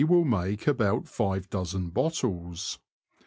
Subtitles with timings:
[0.01, 2.79] 267 will make about five dozen bottles.